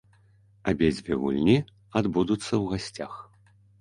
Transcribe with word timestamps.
Абедзве 0.71 1.13
гульні 1.23 1.57
адбудуцца 2.01 2.49
ў 2.49 2.63
гасцях. 2.73 3.13